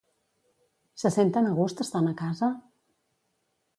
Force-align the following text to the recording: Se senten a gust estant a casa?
Se 1.01 1.11
senten 1.17 1.49
a 1.49 1.53
gust 1.59 1.85
estant 1.85 2.11
a 2.13 2.17
casa? 2.23 2.51